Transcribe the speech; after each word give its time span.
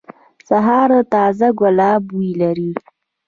سهار 0.47 0.89
د 1.01 1.07
تازه 1.13 1.47
ګلاب 1.59 2.01
بوی 2.09 2.31
لري. 2.41 2.71